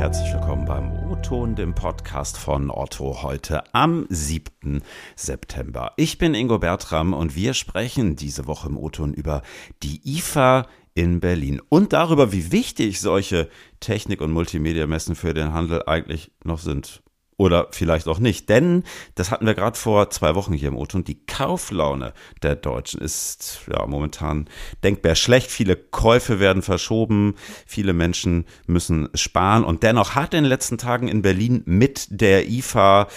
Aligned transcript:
herzlich 0.00 0.32
willkommen 0.32 0.64
beim 0.64 1.10
O-Ton, 1.10 1.56
dem 1.56 1.74
Podcast 1.74 2.38
von 2.38 2.70
Otto, 2.70 3.22
heute 3.22 3.62
am 3.74 4.06
7. 4.08 4.80
September. 5.14 5.92
Ich 5.98 6.16
bin 6.16 6.32
Ingo 6.32 6.58
Bertram 6.58 7.12
und 7.12 7.36
wir 7.36 7.52
sprechen 7.52 8.16
diese 8.16 8.46
Woche 8.46 8.70
im 8.70 8.78
O-Ton 8.78 9.12
über 9.12 9.42
die 9.82 10.00
IFA 10.02 10.66
in 10.94 11.20
Berlin 11.20 11.60
und 11.68 11.92
darüber, 11.92 12.32
wie 12.32 12.50
wichtig 12.50 12.98
solche 12.98 13.50
Technik- 13.80 14.22
und 14.22 14.32
Multimedia-Messen 14.32 15.16
für 15.16 15.34
den 15.34 15.52
Handel 15.52 15.82
eigentlich 15.86 16.32
noch 16.44 16.60
sind 16.60 17.02
oder 17.40 17.68
vielleicht 17.70 18.06
auch 18.06 18.18
nicht. 18.18 18.50
Denn, 18.50 18.84
das 19.14 19.30
hatten 19.30 19.46
wir 19.46 19.54
gerade 19.54 19.78
vor 19.78 20.10
zwei 20.10 20.34
Wochen 20.34 20.52
hier 20.52 20.68
im 20.68 20.76
und 20.76 21.08
die 21.08 21.24
Kauflaune 21.24 22.12
der 22.42 22.54
Deutschen 22.54 23.00
ist 23.00 23.62
ja 23.72 23.86
momentan 23.86 24.46
denkbar 24.84 25.14
schlecht. 25.14 25.50
Viele 25.50 25.74
Käufe 25.74 26.38
werden 26.38 26.60
verschoben, 26.60 27.36
viele 27.66 27.94
Menschen 27.94 28.44
müssen 28.66 29.08
sparen 29.14 29.64
und 29.64 29.82
dennoch 29.82 30.14
hat 30.14 30.34
in 30.34 30.44
den 30.44 30.50
letzten 30.50 30.76
Tagen 30.76 31.08
in 31.08 31.22
Berlin 31.22 31.62
mit 31.64 32.08
der 32.10 32.46
IFA 32.46 33.08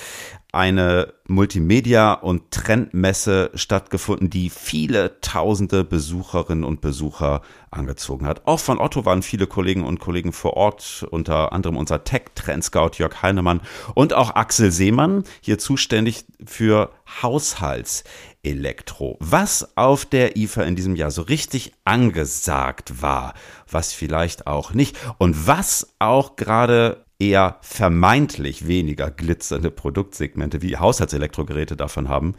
eine 0.53 1.16
Multimedia- 1.27 2.13
und 2.13 2.52
Trendmesse 2.52 3.49
stattgefunden, 3.55 4.30
die 4.30 4.52
viele 4.52 5.20
tausende 5.20 5.84
Besucherinnen 5.84 6.63
und 6.63 6.79
Besucher 6.79 7.41
angezogen 7.71 8.27
hat. 8.27 8.45
Auch 8.45 8.59
von 8.59 8.77
Otto 8.77 9.03
waren 9.03 9.23
viele 9.23 9.48
Kollegen 9.48 9.84
und 9.84 9.99
Kollegen 9.99 10.31
vor 10.31 10.53
Ort, 10.55 11.07
unter 11.09 11.53
anderem 11.53 11.76
unser 11.76 12.03
Tech-Trend-Scout 12.03 12.91
Jörg 12.99 13.23
Heinemann 13.23 13.62
und 13.95 14.13
auch 14.13 14.35
Axel 14.35 14.71
Seemann, 14.71 15.23
hier 15.41 15.57
zuständig 15.57 16.26
für 16.45 16.91
Haushaltselektro. 17.23 19.17
Was 19.21 19.76
auf 19.76 20.05
der 20.05 20.38
IFA 20.38 20.62
in 20.63 20.76
diesem 20.76 20.95
Jahr 20.95 21.09
so 21.09 21.23
richtig 21.23 21.73
angesagt 21.84 23.01
war, 23.01 23.34
was 23.67 23.91
vielleicht 23.91 24.45
auch 24.45 24.76
nicht 24.76 24.98
und 25.17 25.48
was 25.48 25.95
auch 25.98 26.35
gerade 26.35 27.04
eher 27.24 27.57
vermeintlich 27.62 28.68
weniger 28.68 29.10
glitzernde 29.10 29.71
Produktsegmente 29.71 30.62
wie 30.62 30.77
Haushaltselektrogeräte 30.77 31.77
davon 31.77 32.10
haben. 32.10 32.35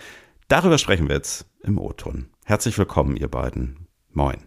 Darüber 0.49 0.79
sprechen 0.79 1.09
wir 1.09 1.17
jetzt 1.17 1.47
im 1.63 1.79
O-Ton. 1.79 2.27
Herzlich 2.45 2.77
willkommen, 2.77 3.17
ihr 3.17 3.29
beiden. 3.29 3.87
Moin. 4.13 4.39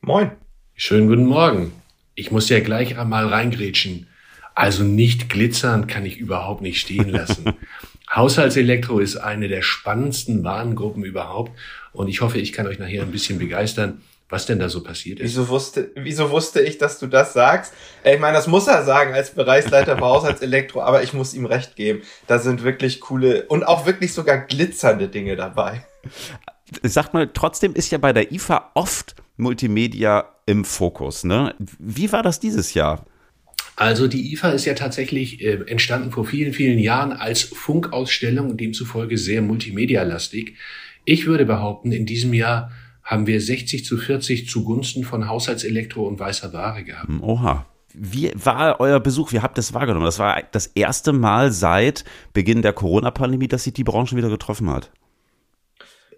Moin. 0.00 0.30
Schönen 0.74 1.08
guten 1.08 1.26
Morgen. 1.26 1.72
Ich 2.14 2.30
muss 2.30 2.48
ja 2.48 2.60
gleich 2.60 2.98
einmal 2.98 3.26
reingrätschen. 3.26 4.06
Also 4.54 4.84
nicht 4.84 5.28
glitzern 5.28 5.88
kann 5.88 6.06
ich 6.06 6.18
überhaupt 6.18 6.62
nicht 6.62 6.80
stehen 6.80 7.08
lassen. 7.08 7.52
Haushaltselektro 8.14 9.00
ist 9.00 9.16
eine 9.16 9.48
der 9.48 9.62
spannendsten 9.62 10.44
Warengruppen 10.44 11.04
überhaupt 11.04 11.50
und 11.92 12.06
ich 12.06 12.20
hoffe, 12.20 12.38
ich 12.38 12.52
kann 12.52 12.68
euch 12.68 12.78
nachher 12.78 13.02
ein 13.02 13.10
bisschen 13.10 13.40
begeistern 13.40 14.02
was 14.28 14.46
denn 14.46 14.58
da 14.58 14.68
so 14.68 14.82
passiert 14.82 15.20
ist. 15.20 15.30
Wieso 15.30 15.48
wusste, 15.48 15.90
wieso 15.94 16.30
wusste 16.30 16.60
ich, 16.62 16.78
dass 16.78 16.98
du 16.98 17.06
das 17.06 17.32
sagst? 17.32 17.72
Ich 18.04 18.18
meine, 18.18 18.36
das 18.36 18.46
muss 18.46 18.66
er 18.66 18.84
sagen 18.84 19.14
als 19.14 19.30
Bereichsleiter 19.30 19.96
für 19.96 20.04
Haushaltselektro, 20.04 20.80
aber 20.80 21.02
ich 21.02 21.12
muss 21.12 21.34
ihm 21.34 21.46
recht 21.46 21.76
geben. 21.76 22.02
Da 22.26 22.38
sind 22.38 22.62
wirklich 22.62 23.00
coole 23.00 23.44
und 23.46 23.64
auch 23.64 23.86
wirklich 23.86 24.12
sogar 24.12 24.38
glitzernde 24.38 25.08
Dinge 25.08 25.36
dabei. 25.36 25.86
Sag 26.82 27.12
mal, 27.12 27.30
trotzdem 27.32 27.74
ist 27.74 27.90
ja 27.90 27.98
bei 27.98 28.12
der 28.12 28.32
IFA 28.32 28.70
oft 28.74 29.14
Multimedia 29.36 30.34
im 30.46 30.64
Fokus. 30.64 31.24
Ne? 31.24 31.54
Wie 31.58 32.10
war 32.12 32.22
das 32.22 32.40
dieses 32.40 32.74
Jahr? 32.74 33.06
Also 33.76 34.06
die 34.06 34.32
IFA 34.32 34.50
ist 34.50 34.64
ja 34.66 34.74
tatsächlich 34.74 35.42
äh, 35.44 35.58
entstanden 35.66 36.12
vor 36.12 36.24
vielen, 36.24 36.52
vielen 36.52 36.78
Jahren 36.78 37.12
als 37.12 37.42
Funkausstellung 37.42 38.50
und 38.50 38.60
demzufolge 38.60 39.18
sehr 39.18 39.42
multimedialastig. 39.42 40.56
Ich 41.04 41.26
würde 41.26 41.44
behaupten, 41.44 41.90
in 41.92 42.06
diesem 42.06 42.32
Jahr 42.32 42.70
haben 43.04 43.26
wir 43.26 43.40
60 43.40 43.84
zu 43.84 43.98
40 43.98 44.48
zugunsten 44.48 45.04
von 45.04 45.28
Haushaltselektro 45.28 46.06
und 46.06 46.18
weißer 46.18 46.52
Ware 46.52 46.82
gehabt. 46.82 47.08
Hm, 47.08 47.22
oha. 47.22 47.66
Wie 47.96 48.32
war 48.34 48.80
euer 48.80 48.98
Besuch? 48.98 49.30
Wie 49.32 49.38
habt 49.38 49.56
ihr 49.56 49.60
es 49.60 49.72
wahrgenommen? 49.72 50.06
Das 50.06 50.18
war 50.18 50.42
das 50.50 50.66
erste 50.68 51.12
Mal 51.12 51.52
seit 51.52 52.04
Beginn 52.32 52.60
der 52.60 52.72
Corona-Pandemie, 52.72 53.46
dass 53.46 53.64
sich 53.64 53.72
die 53.72 53.84
Branche 53.84 54.16
wieder 54.16 54.30
getroffen 54.30 54.68
hat. 54.68 54.90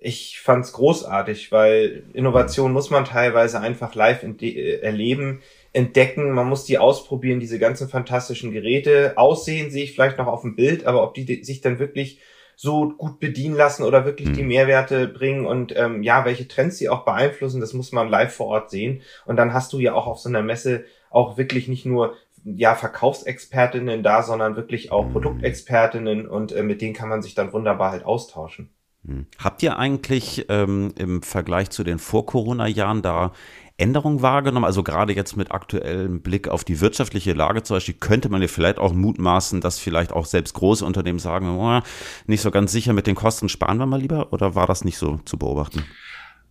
Ich 0.01 0.41
fand's 0.41 0.73
großartig, 0.73 1.53
weil 1.53 2.05
Innovation 2.15 2.73
muss 2.73 2.91
man 2.91 3.05
teilweise 3.05 3.61
einfach 3.61 3.95
live 3.95 4.23
äh, 4.23 4.79
erleben, 4.81 5.41
entdecken. 5.73 6.31
Man 6.31 6.49
muss 6.49 6.65
die 6.65 6.79
ausprobieren, 6.79 7.41
diese 7.41 7.59
ganzen 7.59 7.89
fantastischen 7.89 8.53
Geräte. 8.53 9.15
Aussehen 9.17 9.71
sehe 9.71 9.85
ich 9.85 9.93
vielleicht 9.93 10.17
noch 10.17 10.29
auf 10.29 10.43
dem 10.43 10.57
Bild, 10.57 10.87
aber 10.87 11.03
ob 11.03 11.15
die 11.15 11.45
sich 11.45 11.61
dann 11.61 11.79
wirklich 11.79 12.21
so 12.57 12.89
gut 12.89 13.21
bedienen 13.21 13.55
lassen 13.55 13.83
oder 13.83 14.07
wirklich 14.07 14.31
mhm. 14.31 14.33
die 14.33 14.41
hm. 14.41 14.49
Mehrwerte 14.49 15.07
bringen 15.07 15.47
und 15.47 15.77
ähm, 15.77 16.03
ja, 16.03 16.25
welche 16.25 16.49
Trends 16.49 16.79
sie 16.79 16.89
auch 16.89 17.05
beeinflussen, 17.05 17.61
das 17.61 17.75
muss 17.75 17.93
man 17.93 18.09
live 18.09 18.35
vor 18.35 18.47
Ort 18.47 18.71
sehen. 18.71 19.03
Und 19.27 19.37
dann 19.37 19.53
hast 19.53 19.75
du 19.75 19.79
ja 19.79 19.93
auch 19.93 20.07
auf 20.07 20.19
so 20.19 20.31
einer 20.31 20.43
Messe 20.43 20.85
auch 21.11 21.37
wirklich 21.37 21.69
nicht 21.69 21.85
nur 21.85 22.15
ja 22.45 22.75
Verkaufsexpertinnen 22.75 24.03
da, 24.03 24.23
sondern 24.23 24.57
wirklich 24.57 24.91
auch 24.91 25.07
mhm. 25.07 25.13
Produktexpertinnen 25.13 26.27
und 26.27 26.53
äh, 26.53 26.63
mit 26.63 26.81
denen 26.81 26.95
kann 26.95 27.11
man 27.11 27.21
sich 27.21 27.35
dann 27.35 27.53
wunderbar 27.53 27.93
halt 27.93 28.05
austauschen. 28.05 28.71
Hm. 29.07 29.27
Habt 29.39 29.63
ihr 29.63 29.79
eigentlich 29.79 30.47
ähm, 30.49 30.93
im 30.99 31.23
Vergleich 31.23 31.71
zu 31.71 31.85
den 31.85 31.99
Vor-Corona-Jahren 31.99 33.03
da 33.03 33.33
Änderungen 33.77 34.21
wahrgenommen? 34.21 34.65
Also 34.65 34.83
gerade 34.83 35.13
jetzt 35.13 35.37
mit 35.37 35.53
aktuellem 35.53 36.23
Blick 36.23 36.49
auf 36.49 36.65
die 36.65 36.81
wirtschaftliche 36.81 37.33
Lage 37.33 37.63
zum 37.63 37.77
Beispiel, 37.77 37.95
könnte 37.95 38.29
man 38.29 38.43
ja 38.43 38.49
vielleicht 38.49 38.79
auch 38.79 38.93
mutmaßen, 38.93 39.61
dass 39.61 39.79
vielleicht 39.79 40.13
auch 40.13 40.27
selbst 40.27 40.55
große 40.55 40.85
Unternehmen 40.85 41.21
sagen, 41.21 41.49
oh, 41.51 41.81
nicht 42.27 42.41
so 42.41 42.51
ganz 42.51 42.73
sicher 42.73 42.93
mit 42.93 43.07
den 43.07 43.15
Kosten, 43.15 43.49
sparen 43.49 43.79
wir 43.79 43.87
mal 43.87 44.01
lieber? 44.01 44.33
Oder 44.33 44.55
war 44.55 44.67
das 44.67 44.85
nicht 44.85 44.99
so 44.99 45.21
zu 45.25 45.39
beobachten? 45.39 45.85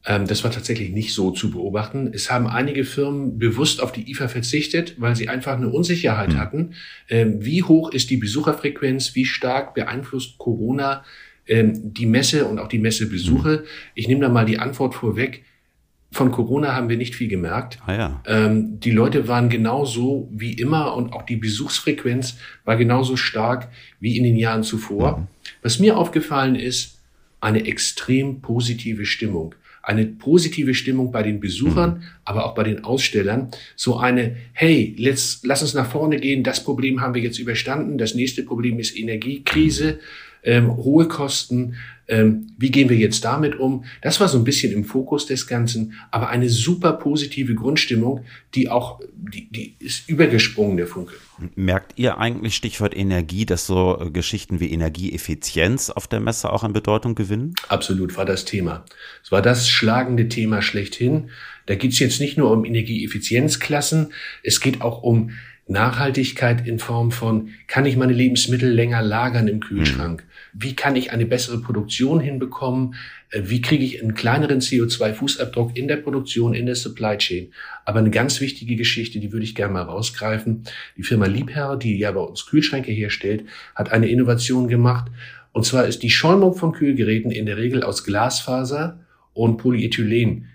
Ähm, 0.05 0.27
das 0.27 0.43
war 0.43 0.51
tatsächlich 0.51 0.91
nicht 0.91 1.13
so 1.13 1.31
zu 1.31 1.51
beobachten. 1.51 2.11
Es 2.13 2.31
haben 2.31 2.47
einige 2.47 2.85
Firmen 2.85 3.37
bewusst 3.37 3.81
auf 3.81 3.91
die 3.91 4.09
IFA 4.11 4.27
verzichtet, 4.27 4.95
weil 4.97 5.15
sie 5.15 5.27
einfach 5.27 5.53
eine 5.53 5.69
Unsicherheit 5.69 6.29
mhm. 6.29 6.39
hatten. 6.39 6.73
Ähm, 7.09 7.43
wie 7.43 7.63
hoch 7.63 7.91
ist 7.91 8.11
die 8.11 8.17
Besucherfrequenz? 8.17 9.15
Wie 9.15 9.25
stark 9.25 9.73
beeinflusst 9.73 10.37
Corona 10.37 11.03
ähm, 11.47 11.93
die 11.93 12.05
Messe 12.05 12.45
und 12.45 12.59
auch 12.59 12.67
die 12.67 12.79
Messebesuche? 12.79 13.63
Mhm. 13.63 13.67
Ich 13.95 14.07
nehme 14.07 14.21
da 14.21 14.29
mal 14.29 14.45
die 14.45 14.59
Antwort 14.59 14.95
vorweg 14.95 15.43
von 16.15 16.31
Corona 16.31 16.73
haben 16.73 16.87
wir 16.87 16.95
nicht 16.95 17.13
viel 17.13 17.27
gemerkt. 17.27 17.77
Ah, 17.85 17.93
ja. 17.93 18.23
ähm, 18.25 18.79
die 18.79 18.91
Leute 18.91 19.27
waren 19.27 19.49
genauso 19.49 20.29
wie 20.31 20.53
immer 20.53 20.95
und 20.95 21.11
auch 21.11 21.23
die 21.23 21.35
Besuchsfrequenz 21.35 22.37
war 22.63 22.77
genauso 22.77 23.17
stark 23.17 23.67
wie 23.99 24.17
in 24.17 24.23
den 24.23 24.37
Jahren 24.37 24.63
zuvor. 24.63 25.17
Mhm. 25.17 25.27
Was 25.61 25.79
mir 25.79 25.97
aufgefallen 25.97 26.55
ist, 26.55 26.99
eine 27.41 27.65
extrem 27.65 28.39
positive 28.39 29.05
Stimmung. 29.05 29.55
Eine 29.83 30.05
positive 30.05 30.73
Stimmung 30.73 31.11
bei 31.11 31.21
den 31.21 31.41
Besuchern, 31.41 31.95
mhm. 31.95 32.03
aber 32.23 32.45
auch 32.45 32.55
bei 32.55 32.63
den 32.63 32.85
Ausstellern. 32.85 33.51
So 33.75 33.97
eine, 33.97 34.37
hey, 34.53 34.95
let's, 34.97 35.41
lass 35.43 35.63
uns 35.63 35.73
nach 35.73 35.91
vorne 35.91 36.17
gehen, 36.21 36.45
das 36.45 36.63
Problem 36.63 37.01
haben 37.01 37.13
wir 37.13 37.21
jetzt 37.21 37.39
überstanden, 37.39 37.97
das 37.97 38.15
nächste 38.15 38.43
Problem 38.43 38.79
ist 38.79 38.97
Energiekrise, 38.97 39.99
ähm, 40.45 40.77
hohe 40.77 41.07
Kosten, 41.07 41.75
ähm, 42.07 42.47
wie 42.57 42.69
gehen 42.69 42.89
wir 42.89 42.97
jetzt 42.97 43.25
damit 43.25 43.59
um? 43.59 43.83
Das 44.01 44.19
war 44.19 44.27
so 44.27 44.37
ein 44.37 44.43
bisschen 44.43 44.71
im 44.71 44.85
Fokus 44.85 45.25
des 45.25 45.47
Ganzen, 45.47 45.93
aber 46.11 46.29
eine 46.29 46.49
super 46.49 46.93
positive 46.93 47.55
Grundstimmung, 47.55 48.23
die 48.53 48.69
auch, 48.69 48.99
die, 49.15 49.49
die 49.49 49.75
ist 49.79 50.07
übergesprungen, 50.07 50.77
der 50.77 50.85
Funke. 50.85 51.13
Merkt 51.55 51.93
ihr 51.97 52.19
eigentlich 52.19 52.55
Stichwort 52.55 52.95
Energie, 52.95 53.45
dass 53.45 53.65
so 53.65 54.09
Geschichten 54.13 54.59
wie 54.59 54.71
Energieeffizienz 54.71 55.89
auf 55.89 56.07
der 56.07 56.19
Messe 56.19 56.53
auch 56.53 56.63
an 56.63 56.73
Bedeutung 56.73 57.15
gewinnen? 57.15 57.55
Absolut 57.69 58.15
war 58.15 58.25
das 58.25 58.45
Thema. 58.45 58.85
Es 59.23 59.31
war 59.31 59.41
das 59.41 59.67
schlagende 59.67 60.29
Thema 60.29 60.61
schlechthin. 60.61 61.31
Da 61.65 61.73
geht 61.73 61.93
es 61.93 61.99
jetzt 61.99 62.19
nicht 62.21 62.37
nur 62.37 62.51
um 62.51 62.65
Energieeffizienzklassen, 62.65 64.13
es 64.43 64.61
geht 64.61 64.81
auch 64.81 65.01
um 65.01 65.31
Nachhaltigkeit 65.67 66.67
in 66.67 66.79
Form 66.79 67.11
von, 67.11 67.49
kann 67.67 67.85
ich 67.85 67.97
meine 67.97 68.13
Lebensmittel 68.13 68.71
länger 68.71 69.01
lagern 69.01 69.47
im 69.47 69.59
Kühlschrank? 69.59 70.21
Hm 70.21 70.29
wie 70.57 70.73
kann 70.73 70.95
ich 70.95 71.11
eine 71.11 71.25
bessere 71.25 71.59
Produktion 71.59 72.19
hinbekommen, 72.19 72.95
äh, 73.29 73.41
wie 73.45 73.61
kriege 73.61 73.83
ich 73.83 74.01
einen 74.01 74.15
kleineren 74.15 74.61
CO2-Fußabdruck 74.61 75.75
in 75.75 75.87
der 75.87 75.97
Produktion, 75.97 76.53
in 76.53 76.65
der 76.65 76.75
Supply 76.75 77.17
Chain. 77.17 77.51
Aber 77.83 77.99
eine 77.99 78.09
ganz 78.09 78.39
wichtige 78.39 78.75
Geschichte, 78.75 79.19
die 79.19 79.33
würde 79.33 79.43
ich 79.43 79.53
gerne 79.53 79.73
mal 79.73 79.81
rausgreifen. 79.81 80.63
Die 80.97 81.03
Firma 81.03 81.25
Liebherr, 81.25 81.75
die 81.75 81.99
ja 81.99 82.11
bei 82.13 82.21
uns 82.21 82.45
Kühlschränke 82.45 82.91
herstellt, 82.91 83.45
hat 83.75 83.91
eine 83.91 84.07
Innovation 84.07 84.69
gemacht. 84.69 85.11
Und 85.51 85.65
zwar 85.65 85.85
ist 85.85 86.03
die 86.03 86.09
Schäumung 86.09 86.55
von 86.55 86.71
Kühlgeräten 86.71 87.31
in 87.31 87.45
der 87.45 87.57
Regel 87.57 87.83
aus 87.83 88.05
Glasfaser 88.05 88.99
und 89.33 89.57
Polyethylen. 89.57 90.47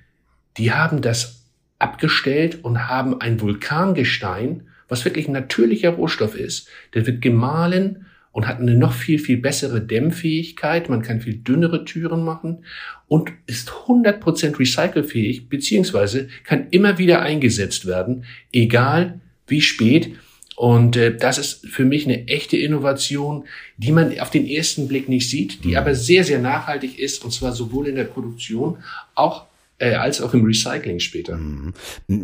Die 0.56 0.73
haben 0.73 1.02
das 1.02 1.44
abgestellt 1.79 2.64
und 2.64 2.88
haben 2.88 3.20
ein 3.20 3.40
Vulkangestein, 3.40 4.64
was 4.90 5.06
wirklich 5.06 5.28
ein 5.28 5.32
natürlicher 5.32 5.90
Rohstoff 5.90 6.34
ist. 6.34 6.69
Der 6.92 7.06
wird 7.06 7.22
gemahlen 7.22 8.06
und 8.32 8.46
hat 8.46 8.60
eine 8.60 8.75
noch 8.75 8.92
viel, 8.92 9.19
viel 9.19 9.38
bessere 9.38 9.81
Dämmfähigkeit. 9.81 10.88
Man 10.88 11.02
kann 11.02 11.20
viel 11.20 11.38
dünnere 11.38 11.84
Türen 11.84 12.25
machen 12.25 12.64
und 13.08 13.32
ist 13.46 13.70
100% 13.87 14.58
recycelfähig, 14.58 15.48
beziehungsweise 15.48 16.28
kann 16.44 16.69
immer 16.70 16.98
wieder 16.98 17.22
eingesetzt 17.22 17.87
werden, 17.87 18.25
egal 18.52 19.20
wie 19.46 19.60
spät. 19.60 20.12
Und 20.56 20.96
äh, 20.96 21.16
das 21.16 21.38
ist 21.38 21.66
für 21.66 21.87
mich 21.87 22.04
eine 22.04 22.28
echte 22.28 22.56
Innovation, 22.56 23.44
die 23.78 23.92
man 23.92 24.19
auf 24.20 24.31
den 24.31 24.46
ersten 24.46 24.88
Blick 24.88 25.08
nicht 25.08 25.28
sieht, 25.28 25.64
die 25.64 25.70
mhm. 25.70 25.76
aber 25.76 25.94
sehr, 25.94 26.22
sehr 26.22 26.38
nachhaltig 26.38 26.98
ist, 26.98 27.25
und 27.25 27.32
zwar 27.32 27.52
sowohl 27.52 27.88
in 27.88 27.96
der 27.96 28.04
Produktion 28.04 28.76
auch 29.14 29.46
äh, 29.81 29.94
als 29.94 30.21
auch 30.21 30.35
im 30.35 30.44
Recycling 30.44 31.00
später. 31.00 31.37
Mhm. 31.37 31.73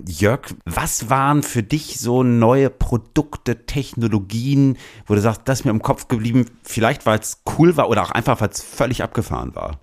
Jörg, 0.06 0.42
was 0.64 1.10
waren 1.10 1.42
für 1.42 1.62
dich 1.62 1.98
so 1.98 2.22
neue 2.22 2.70
Produkte, 2.70 3.66
Technologien, 3.66 4.78
wo 5.06 5.14
du 5.14 5.20
sagst, 5.20 5.42
das 5.46 5.60
ist 5.60 5.64
mir 5.64 5.70
im 5.70 5.82
Kopf 5.82 6.08
geblieben, 6.08 6.46
vielleicht 6.62 7.06
weil 7.06 7.18
es 7.18 7.42
cool 7.58 7.76
war 7.76 7.88
oder 7.88 8.02
auch 8.02 8.10
einfach, 8.10 8.40
weil 8.40 8.50
es 8.50 8.62
völlig 8.62 9.02
abgefahren 9.02 9.54
war? 9.54 9.80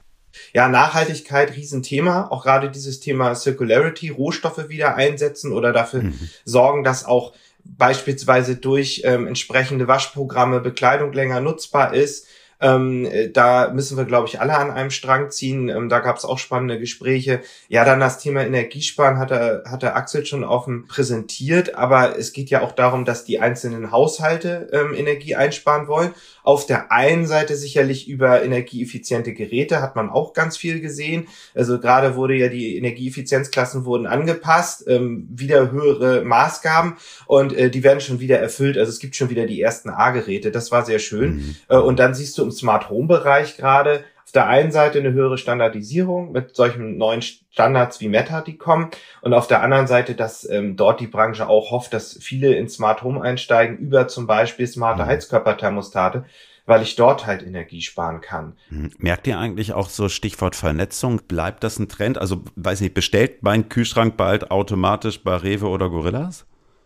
Ja, 0.53 0.67
Nachhaltigkeit, 0.67 1.55
Riesenthema. 1.55 2.27
Auch 2.29 2.43
gerade 2.43 2.69
dieses 2.69 2.99
Thema 2.99 3.35
Circularity, 3.35 4.09
Rohstoffe 4.09 4.69
wieder 4.69 4.95
einsetzen 4.95 5.51
oder 5.51 5.73
dafür 5.73 6.03
mhm. 6.03 6.29
sorgen, 6.45 6.83
dass 6.83 7.05
auch 7.05 7.33
beispielsweise 7.63 8.55
durch 8.55 9.01
ähm, 9.05 9.27
entsprechende 9.27 9.87
Waschprogramme 9.87 10.59
Bekleidung 10.59 11.13
länger 11.13 11.39
nutzbar 11.39 11.93
ist. 11.93 12.27
Ähm, 12.63 13.05
äh, 13.05 13.29
da 13.29 13.71
müssen 13.73 13.97
wir, 13.97 14.05
glaube 14.05 14.27
ich, 14.29 14.39
alle 14.39 14.57
an 14.57 14.71
einem 14.71 14.89
Strang 14.89 15.29
ziehen. 15.29 15.67
Ähm, 15.67 15.89
da 15.89 15.99
gab 15.99 16.15
es 16.15 16.23
auch 16.23 16.39
spannende 16.39 16.79
Gespräche. 16.79 17.41
Ja, 17.67 17.83
dann 17.83 17.99
das 17.99 18.19
Thema 18.19 18.45
Energiesparen 18.45 19.19
hat 19.19 19.31
er, 19.31 19.63
hat 19.69 19.83
der 19.83 19.97
Axel 19.97 20.25
schon 20.25 20.45
offen 20.45 20.87
präsentiert. 20.87 21.75
Aber 21.75 22.17
es 22.17 22.31
geht 22.31 22.49
ja 22.49 22.61
auch 22.61 22.71
darum, 22.71 23.03
dass 23.03 23.25
die 23.25 23.39
einzelnen 23.39 23.91
Haushalte 23.91 24.69
ähm, 24.71 24.93
Energie 24.95 25.35
einsparen 25.35 25.87
wollen. 25.87 26.13
Auf 26.43 26.65
der 26.65 26.91
einen 26.91 27.25
Seite 27.25 27.55
sicherlich 27.55 28.07
über 28.07 28.43
energieeffiziente 28.43 29.33
Geräte 29.33 29.81
hat 29.81 29.95
man 29.95 30.09
auch 30.09 30.33
ganz 30.33 30.55
viel 30.55 30.79
gesehen. 30.79 31.27
Also 31.53 31.79
gerade 31.79 32.15
wurde 32.15 32.35
ja 32.35 32.47
die 32.47 32.77
Energieeffizienzklassen 32.77 33.85
wurden 33.85 34.07
angepasst, 34.07 34.85
ähm, 34.87 35.27
wieder 35.29 35.71
höhere 35.71 36.23
Maßgaben 36.23 36.93
und 37.27 37.53
äh, 37.53 37.69
die 37.69 37.83
werden 37.83 38.01
schon 38.01 38.19
wieder 38.19 38.39
erfüllt. 38.39 38.77
Also 38.77 38.89
es 38.89 38.99
gibt 38.99 39.15
schon 39.15 39.29
wieder 39.29 39.45
die 39.45 39.61
ersten 39.61 39.89
A-Geräte. 39.89 40.51
Das 40.51 40.71
war 40.71 40.85
sehr 40.85 40.99
schön. 40.99 41.35
Mhm. 41.35 41.55
Äh, 41.69 41.77
und 41.77 41.99
dann 41.99 42.13
siehst 42.13 42.37
du 42.37 42.43
im 42.43 42.52
Smart 42.53 42.89
Home 42.89 43.07
Bereich 43.07 43.57
gerade 43.57 44.03
auf 44.25 44.31
der 44.31 44.47
einen 44.47 44.71
Seite 44.71 44.99
eine 44.99 45.11
höhere 45.11 45.37
Standardisierung 45.37 46.31
mit 46.31 46.55
solchen 46.55 46.97
neuen 46.97 47.21
Standards 47.21 47.99
wie 47.99 48.07
Meta, 48.07 48.41
die 48.41 48.57
kommen, 48.57 48.89
und 49.21 49.33
auf 49.33 49.47
der 49.47 49.61
anderen 49.61 49.87
Seite, 49.87 50.15
dass 50.15 50.49
ähm, 50.49 50.75
dort 50.75 50.99
die 50.99 51.07
Branche 51.07 51.47
auch 51.47 51.71
hofft, 51.71 51.93
dass 51.93 52.17
viele 52.21 52.55
in 52.55 52.69
Smart 52.69 53.03
Home 53.03 53.21
einsteigen 53.21 53.77
über 53.77 54.07
zum 54.07 54.25
Beispiel 54.25 54.65
smarte 54.65 55.03
mhm. 55.03 55.07
Heizkörperthermostate, 55.07 56.25
weil 56.65 56.81
ich 56.81 56.95
dort 56.95 57.27
halt 57.27 57.43
Energie 57.43 57.81
sparen 57.81 58.21
kann. 58.21 58.53
Mhm. 58.69 58.91
Merkt 58.97 59.27
ihr 59.27 59.37
eigentlich 59.37 59.73
auch 59.73 59.89
so 59.89 60.07
Stichwort 60.07 60.55
Vernetzung? 60.55 61.21
Bleibt 61.27 61.63
das 61.63 61.77
ein 61.77 61.89
Trend? 61.89 62.17
Also, 62.17 62.43
weiß 62.55 62.81
nicht, 62.81 62.93
bestellt 62.93 63.43
mein 63.43 63.67
Kühlschrank 63.67 64.15
bald 64.15 64.51
automatisch 64.51 65.21
bei 65.21 65.35
Rewe 65.35 65.67
oder 65.67 65.89
Gorillas? 65.89 66.45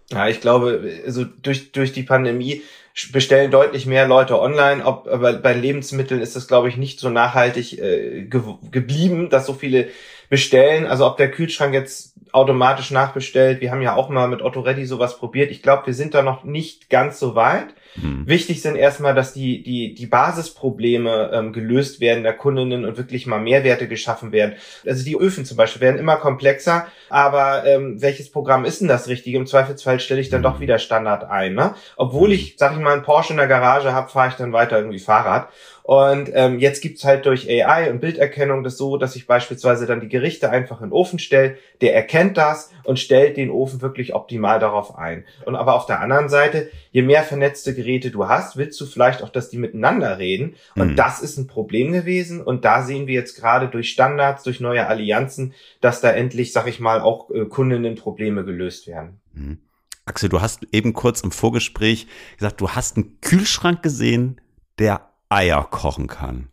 Ja, 0.10 0.28
ich 0.28 0.42
glaube, 0.42 1.02
also 1.06 1.26
durch, 1.26 1.72
durch 1.74 1.92
die 1.92 2.04
Pandemie 2.04 2.62
bestellen 3.12 3.52
deutlich 3.52 3.86
mehr 3.86 4.08
Leute 4.08 4.40
online. 4.40 4.86
Ob, 4.86 5.08
aber 5.08 5.34
bei 5.34 5.54
Lebensmitteln 5.54 6.22
ist 6.22 6.36
das, 6.36 6.48
glaube 6.48 6.70
ich, 6.70 6.78
nicht 6.78 7.00
so 7.00 7.10
nachhaltig 7.10 7.80
äh, 7.80 8.24
ge 8.24 8.42
geblieben, 8.72 9.30
dass 9.30 9.46
so 9.46 9.54
viele 9.54 9.90
bestellen. 10.30 10.86
Also 10.86 11.06
ob 11.06 11.18
der 11.18 11.32
Kühlschrank 11.32 11.74
jetzt 11.74 12.16
automatisch 12.34 12.92
nachbestellt. 12.92 13.62
Wir 13.62 13.72
haben 13.72 13.82
ja 13.82 13.96
auch 13.96 14.10
mal 14.10 14.28
mit 14.28 14.42
Otto 14.42 14.62
Ready 14.62 14.86
sowas 14.86 15.18
probiert. 15.18 15.52
Ich 15.52 15.62
glaube, 15.62 15.88
wir 15.88 15.94
sind 15.94 16.14
da 16.14 16.22
noch 16.22 16.44
nicht 16.44 16.90
ganz 16.90 17.20
so 17.20 17.36
weit. 17.36 17.68
Hm. 18.02 18.28
Wichtig 18.28 18.62
sind 18.62 18.76
erstmal, 18.76 19.16
dass 19.16 19.34
die, 19.34 19.64
die, 19.64 19.94
die 19.94 20.06
Basisprobleme 20.06 21.32
ähm, 21.34 21.54
gelöst 21.54 22.00
werden 22.00 22.24
der 22.24 22.34
Kundinnen 22.34 22.86
und 22.86 22.98
wirklich 22.98 23.26
mal 23.26 23.40
Mehrwerte 23.40 23.88
geschaffen 23.88 24.32
werden. 24.32 24.56
Also 24.86 25.04
die 25.04 25.18
Öfen 25.18 25.46
zum 25.46 25.58
Beispiel 25.58 25.82
werden 25.82 26.00
immer 26.00 26.18
komplexer, 26.18 26.88
aber 27.10 27.66
ähm, 27.66 28.02
welches 28.02 28.32
Programm 28.32 28.66
ist 28.66 28.82
denn 28.82 28.88
das 28.88 29.08
Richtige? 29.08 29.38
Im 29.38 29.48
Zweifelsfall 29.48 30.00
stelle 30.00 30.22
ich 30.22 30.30
dann 30.30 30.44
hm. 30.44 30.52
doch 30.52 30.60
wieder 30.60 30.80
Standard 30.80 31.24
ein. 31.26 31.56
Ne? 31.56 31.74
Obwohl 31.96 32.32
ich, 32.32 32.56
sag 32.58 32.74
ich 32.74 32.80
mal, 32.80 32.94
einen 32.94 33.04
Porsche 33.04 33.34
in 33.34 33.38
der 33.38 33.48
Garage 33.48 33.94
habe, 33.94 34.10
fahre 34.10 34.30
ich 34.30 34.36
dann 34.36 34.54
weiter 34.54 34.78
irgendwie 34.78 35.00
Fahrrad. 35.00 35.50
Und 35.88 36.30
ähm, 36.34 36.60
jetzt 36.60 36.82
gibt's 36.82 37.06
halt 37.06 37.26
durch 37.26 37.50
AI 37.50 37.90
und 37.90 38.02
Bilderkennung 38.02 38.62
das 38.62 38.76
so, 38.76 38.98
dass 38.98 39.16
ich 39.16 39.26
beispielsweise 39.26 39.86
dann 39.86 40.02
die 40.02 40.10
Gerichte 40.10 40.50
einfach 40.50 40.82
in 40.82 40.88
den 40.88 40.92
Ofen 40.92 41.18
stelle. 41.18 41.56
Der 41.80 41.96
erkennt 41.96 42.36
das 42.36 42.72
und 42.88 43.00
stellt 43.00 43.36
den 43.36 43.52
Ofen 43.52 43.82
wirklich 43.82 44.16
optimal 44.16 44.60
darauf 44.60 44.98
ein. 44.98 45.26
Und 45.46 45.56
aber 45.56 45.76
auf 45.76 45.86
der 45.86 46.00
anderen 46.00 46.30
Seite, 46.30 46.70
je 46.92 47.02
mehr 47.02 47.24
vernetzte 47.24 47.76
Geräte 47.76 48.12
du 48.12 48.30
hast, 48.30 48.56
willst 48.56 48.80
du 48.80 48.86
vielleicht 48.86 49.22
auch, 49.22 49.30
dass 49.30 49.50
die 49.50 49.58
miteinander 49.58 50.18
reden. 50.18 50.56
Und 50.76 50.92
mhm. 50.92 50.96
das 50.96 51.22
ist 51.22 51.38
ein 51.38 51.48
Problem 51.48 51.92
gewesen. 51.92 52.42
Und 52.42 52.64
da 52.64 52.84
sehen 52.84 53.06
wir 53.06 53.14
jetzt 53.14 53.36
gerade 53.36 53.68
durch 53.68 53.90
Standards, 53.90 54.44
durch 54.44 54.62
neue 54.62 54.88
Allianzen, 54.88 55.54
dass 55.82 56.00
da 56.00 56.12
endlich, 56.12 56.54
sag 56.54 56.68
ich 56.68 56.80
mal, 56.80 57.02
auch 57.02 57.30
äh, 57.30 57.44
Kundinnenprobleme 57.46 58.46
gelöst 58.46 58.88
werden. 58.88 59.20
Mhm. 59.34 59.58
Axel, 60.06 60.30
du 60.30 60.40
hast 60.40 60.66
eben 60.72 60.94
kurz 60.94 61.20
im 61.20 61.32
Vorgespräch 61.32 62.08
gesagt, 62.38 62.62
du 62.62 62.70
hast 62.70 62.96
einen 62.96 63.20
Kühlschrank 63.20 63.84
gesehen, 63.84 64.40
der 64.80 65.10
Eier 65.28 65.68
kochen 65.70 66.08
kann. 66.08 66.48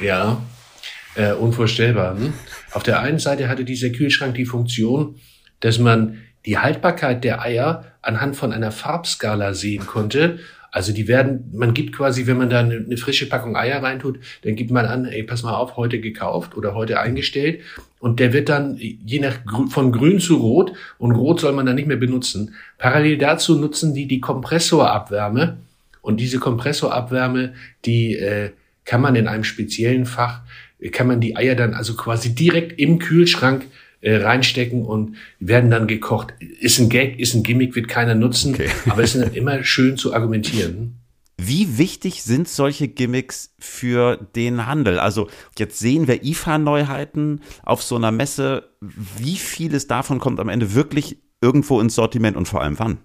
Ja, 0.00 0.42
äh, 1.14 1.32
unvorstellbar. 1.32 2.16
Hm? 2.16 2.32
Auf 2.72 2.82
der 2.82 3.00
einen 3.00 3.18
Seite 3.18 3.48
hatte 3.48 3.64
dieser 3.64 3.90
Kühlschrank 3.90 4.34
die 4.34 4.46
Funktion, 4.46 5.16
dass 5.60 5.78
man 5.78 6.18
die 6.46 6.58
Haltbarkeit 6.58 7.24
der 7.24 7.42
Eier 7.42 7.84
anhand 8.02 8.36
von 8.36 8.52
einer 8.52 8.72
Farbskala 8.72 9.54
sehen 9.54 9.86
konnte. 9.86 10.38
Also 10.70 10.92
die 10.92 11.08
werden, 11.08 11.50
man 11.52 11.74
gibt 11.74 11.94
quasi, 11.94 12.26
wenn 12.26 12.36
man 12.36 12.50
da 12.50 12.60
eine, 12.60 12.96
frische 12.96 13.28
Packung 13.28 13.56
Eier 13.56 13.82
reintut, 13.82 14.18
dann 14.42 14.54
gibt 14.54 14.70
man 14.70 14.86
an, 14.86 15.06
ey, 15.06 15.22
pass 15.22 15.42
mal 15.42 15.54
auf, 15.54 15.76
heute 15.76 16.00
gekauft 16.00 16.56
oder 16.56 16.74
heute 16.74 17.00
eingestellt. 17.00 17.60
Und 17.98 18.20
der 18.20 18.32
wird 18.32 18.48
dann 18.48 18.76
je 18.76 19.18
nach 19.18 19.38
von 19.70 19.92
grün 19.92 20.20
zu 20.20 20.36
rot 20.36 20.72
und 20.98 21.12
rot 21.12 21.40
soll 21.40 21.52
man 21.52 21.66
dann 21.66 21.74
nicht 21.74 21.88
mehr 21.88 21.96
benutzen. 21.96 22.54
Parallel 22.76 23.18
dazu 23.18 23.58
nutzen 23.58 23.94
die 23.94 24.06
die 24.06 24.20
Kompressorabwärme 24.20 25.56
und 26.02 26.20
diese 26.20 26.38
Kompressorabwärme, 26.38 27.54
die 27.84 28.14
äh, 28.14 28.50
kann 28.84 29.00
man 29.00 29.16
in 29.16 29.26
einem 29.26 29.44
speziellen 29.44 30.06
Fach, 30.06 30.40
kann 30.92 31.08
man 31.08 31.20
die 31.20 31.36
Eier 31.36 31.54
dann 31.54 31.74
also 31.74 31.94
quasi 31.94 32.34
direkt 32.34 32.78
im 32.78 32.98
Kühlschrank 32.98 33.66
äh, 34.00 34.16
reinstecken 34.16 34.82
und 34.84 35.16
werden 35.40 35.70
dann 35.70 35.86
gekocht. 35.86 36.34
Ist 36.60 36.78
ein 36.78 36.88
Gag, 36.88 37.18
ist 37.18 37.34
ein 37.34 37.42
Gimmick, 37.42 37.74
wird 37.74 37.88
keiner 37.88 38.14
nutzen, 38.14 38.54
okay. 38.54 38.68
aber 38.88 39.02
es 39.02 39.14
ist 39.14 39.34
immer 39.34 39.64
schön 39.64 39.96
zu 39.96 40.14
argumentieren. 40.14 40.94
Wie 41.40 41.78
wichtig 41.78 42.24
sind 42.24 42.48
solche 42.48 42.88
Gimmicks 42.88 43.54
für 43.60 44.16
den 44.34 44.66
Handel? 44.66 44.98
Also 44.98 45.28
jetzt 45.56 45.78
sehen 45.78 46.08
wir 46.08 46.24
IFA-Neuheiten 46.24 47.42
auf 47.62 47.82
so 47.82 47.94
einer 47.94 48.10
Messe. 48.10 48.70
Wie 48.80 49.36
vieles 49.36 49.86
davon 49.86 50.18
kommt 50.18 50.40
am 50.40 50.48
Ende 50.48 50.74
wirklich 50.74 51.18
irgendwo 51.40 51.80
ins 51.80 51.94
Sortiment 51.94 52.36
und 52.36 52.48
vor 52.48 52.62
allem 52.62 52.78
wann? 52.80 52.98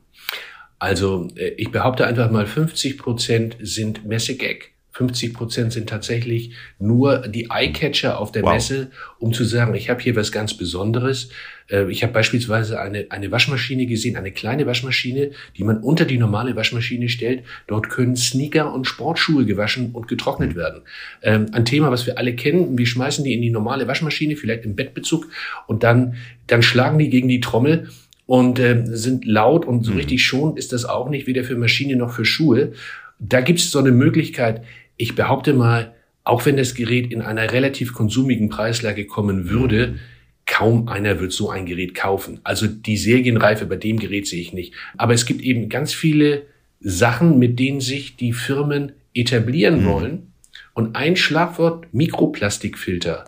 Also 0.80 1.28
äh, 1.36 1.50
ich 1.58 1.72
behaupte 1.72 2.08
einfach 2.08 2.32
mal, 2.32 2.48
50 2.48 2.98
Prozent 2.98 3.58
sind 3.62 4.06
Messegag. 4.06 4.73
50 4.94 5.34
Prozent 5.34 5.74
sind 5.74 5.90
tatsächlich 5.90 6.52
nur 6.78 7.28
die 7.28 7.50
Eyecatcher 7.50 8.20
auf 8.20 8.32
der 8.32 8.44
wow. 8.44 8.54
Messe, 8.54 8.92
um 9.18 9.34
zu 9.34 9.44
sagen, 9.44 9.74
ich 9.74 9.90
habe 9.90 10.02
hier 10.02 10.16
was 10.16 10.32
ganz 10.32 10.56
Besonderes. 10.56 11.30
Äh, 11.70 11.90
ich 11.92 12.04
habe 12.04 12.14
beispielsweise 12.14 12.80
eine, 12.80 13.08
eine 13.10 13.32
Waschmaschine 13.32 13.88
gesehen, 13.88 14.18
eine 14.18 14.32
kleine 14.32 14.68
Waschmaschine, 14.68 15.32
die 15.58 15.64
man 15.64 15.78
unter 15.80 16.06
die 16.06 16.20
normale 16.20 16.56
Waschmaschine 16.56 17.10
stellt. 17.10 17.44
Dort 17.66 17.90
können 17.90 18.16
Sneaker 18.16 18.72
und 18.72 18.86
Sportschuhe 18.86 19.46
gewaschen 19.46 19.92
und 19.94 20.08
getrocknet 20.08 20.56
werden. 20.56 20.84
Ähm, 21.24 21.48
ein 21.54 21.66
Thema, 21.66 21.90
was 21.90 22.06
wir 22.06 22.20
alle 22.20 22.36
kennen. 22.36 22.78
Wir 22.78 22.86
schmeißen 22.86 23.24
die 23.24 23.34
in 23.34 23.42
die 23.42 23.50
normale 23.50 23.88
Waschmaschine, 23.88 24.36
vielleicht 24.36 24.64
im 24.64 24.76
Bettbezug, 24.76 25.28
und 25.66 25.82
dann, 25.82 26.16
dann 26.46 26.62
schlagen 26.62 27.00
die 27.00 27.10
gegen 27.10 27.28
die 27.28 27.40
Trommel 27.40 27.90
und 28.28 28.60
äh, 28.60 28.84
sind 28.86 29.26
laut 29.26 29.66
und 29.66 29.84
so 29.84 29.92
mhm. 29.92 29.98
richtig 29.98 30.24
schon 30.24 30.56
ist 30.56 30.72
das 30.72 30.86
auch 30.86 31.10
nicht, 31.10 31.26
weder 31.26 31.44
für 31.44 31.56
Maschine 31.56 31.96
noch 31.96 32.12
für 32.12 32.26
Schuhe. 32.26 32.74
Da 33.20 33.42
gibt 33.42 33.60
es 33.60 33.72
so 33.72 33.80
eine 33.80 33.92
Möglichkeit, 33.92 34.64
ich 34.98 35.16
behaupte 35.16 35.54
mal, 35.54 35.94
auch 36.24 36.46
wenn 36.46 36.58
das 36.58 36.74
Gerät 36.76 37.12
in 37.12 37.22
einer 37.22 37.52
relativ 37.52 37.94
konsumigen 37.94 38.50
Preislage 38.50 39.06
kommen 39.06 39.50
würde, 39.50 40.00
kaum 40.46 40.88
einer 40.88 41.20
wird 41.20 41.32
so 41.32 41.50
ein 41.50 41.66
Gerät 41.66 41.96
kaufen. 41.96 42.40
Also 42.44 42.68
die 42.68 42.98
Serienreife 42.98 43.66
bei 43.66 43.76
dem 43.76 44.00
Gerät 44.00 44.28
sehe 44.28 44.42
ich 44.42 44.54
nicht. 44.54 44.74
Aber 44.98 45.14
es 45.14 45.26
gibt 45.26 45.42
eben 45.42 45.70
ganz 45.70 45.94
viele 45.94 46.44
Sachen, 46.80 47.40
mit 47.40 47.60
denen 47.60 47.82
sich 47.82 48.18
die 48.18 48.34
Firmen 48.34 48.94
etablieren 49.14 49.82
mhm. 49.82 49.86
wollen. 49.86 50.34
Und 50.74 50.96
ein 50.96 51.16
Schlagwort 51.16 51.94
Mikroplastikfilter. 51.94 53.26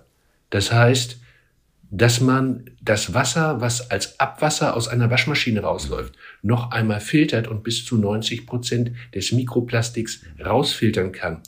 Das 0.49 0.71
heißt, 0.71 1.19
dass 1.91 2.21
man 2.21 2.69
das 2.81 3.13
Wasser, 3.13 3.61
was 3.61 3.91
als 3.91 4.19
Abwasser 4.19 4.75
aus 4.75 4.87
einer 4.87 5.09
Waschmaschine 5.09 5.61
rausläuft, 5.61 6.13
noch 6.41 6.71
einmal 6.71 6.99
filtert 6.99 7.47
und 7.47 7.63
bis 7.63 7.85
zu 7.85 7.97
90 7.97 8.45
Prozent 8.45 8.91
des 9.13 9.31
Mikroplastiks 9.31 10.21
rausfiltern 10.43 11.11
kann. 11.11 11.41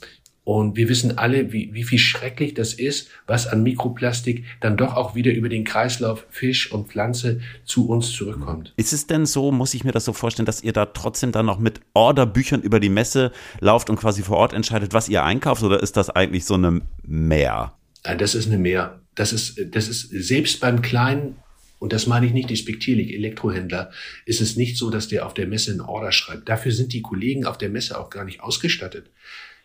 Und 0.44 0.77
wir 0.77 0.88
wissen 0.88 1.17
alle, 1.17 1.51
wie, 1.51 1.74
wie 1.74 1.84
viel 1.84 2.00
schrecklich 2.00 2.53
das 2.53 2.74
ist, 2.74 3.10
was 3.25 3.48
an 3.48 3.63
Mikroplastik 3.63 4.46
dann 4.62 4.77
doch 4.77 4.96
auch 4.96 5.13
wieder 5.13 5.34
über 5.34 5.50
den 5.50 5.65
Kreislauf 5.65 6.25
Fisch 6.29 6.72
und 6.72 6.88
Pflanze 6.88 7.41
zu 7.65 7.89
uns 7.89 8.13
zurückkommt. 8.13 8.74
Ist 8.77 8.94
es 8.94 9.08
denn 9.08 9.25
so, 9.25 9.51
muss 9.51 9.74
ich 9.74 9.84
mir 9.84 9.91
das 9.91 10.06
so 10.06 10.13
vorstellen, 10.13 10.46
dass 10.46 10.63
ihr 10.63 10.72
da 10.72 10.86
trotzdem 10.86 11.34
dann 11.34 11.48
noch 11.48 11.60
mit 11.60 11.82
Orderbüchern 11.94 12.62
über 12.62 12.79
die 12.79 12.88
Messe 12.88 13.34
lauft 13.60 13.89
und 13.89 13.98
quasi 13.98 14.24
vor 14.24 14.38
Ort 14.38 14.53
entscheidet, 14.53 14.94
was 14.94 15.10
ihr 15.10 15.25
einkauft, 15.25 15.63
oder 15.63 15.84
ist 15.84 15.98
das 15.98 16.10
eigentlich 16.10 16.46
so 16.46 16.53
eine 16.53 16.82
Mehr? 17.03 17.74
Das 18.03 18.34
ist 18.34 18.48
eine 18.48 18.58
Mehr 18.58 19.01
das 19.17 19.33
ist, 19.33 19.59
das 19.71 19.88
ist 19.88 20.09
selbst 20.09 20.62
beim 20.62 20.81
kleinen, 20.81 21.36
und 21.79 21.91
das 21.91 22.07
meine 22.07 22.27
ich 22.27 22.33
nicht 22.33 22.50
despektierlich, 22.50 23.13
Elektrohändler, 23.13 23.91
ist 24.25 24.41
es 24.41 24.55
nicht 24.55 24.77
so, 24.77 24.89
dass 24.89 25.07
der 25.07 25.25
auf 25.25 25.33
der 25.33 25.47
Messe 25.47 25.71
einen 25.71 25.81
Order 25.81 26.12
schreibt. 26.12 26.47
Dafür 26.47 26.71
sind 26.71 26.93
die 26.93 27.01
Kollegen 27.01 27.45
auf 27.45 27.57
der 27.57 27.69
Messe 27.69 28.00
auch 28.00 28.09
gar 28.09 28.25
nicht 28.25 28.41
ausgestattet. 28.41 29.09